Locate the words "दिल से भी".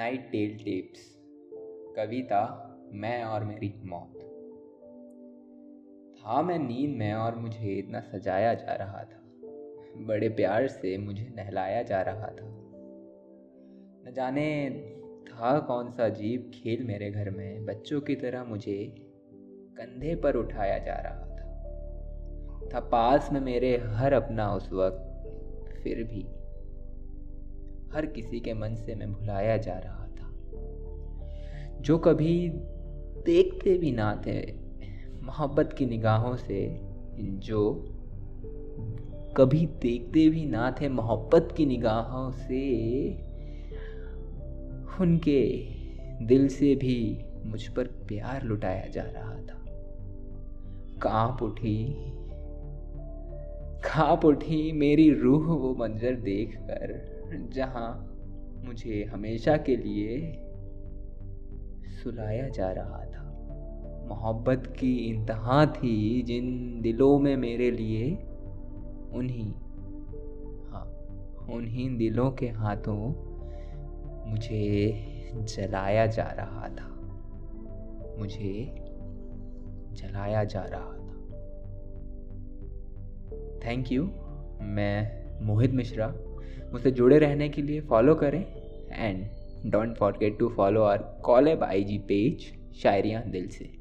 46.24-47.24